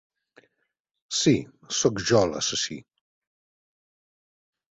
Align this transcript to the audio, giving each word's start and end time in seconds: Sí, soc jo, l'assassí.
Sí, 1.17 1.33
soc 1.81 2.01
jo, 2.11 2.23
l'assassí. 2.31 2.77